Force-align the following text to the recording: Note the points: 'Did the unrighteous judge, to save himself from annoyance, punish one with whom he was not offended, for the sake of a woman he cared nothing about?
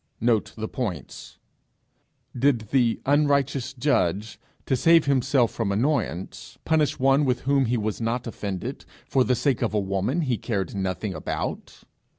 Note 0.19 0.51
the 0.57 0.67
points: 0.67 1.37
'Did 2.35 2.69
the 2.71 2.99
unrighteous 3.05 3.73
judge, 3.75 4.39
to 4.65 4.75
save 4.75 5.05
himself 5.05 5.51
from 5.51 5.71
annoyance, 5.71 6.57
punish 6.65 6.97
one 6.97 7.23
with 7.23 7.41
whom 7.41 7.65
he 7.65 7.77
was 7.77 8.01
not 8.01 8.25
offended, 8.25 8.83
for 9.05 9.23
the 9.23 9.35
sake 9.35 9.61
of 9.61 9.75
a 9.75 9.79
woman 9.79 10.21
he 10.21 10.39
cared 10.39 10.73
nothing 10.73 11.13
about? 11.13 11.81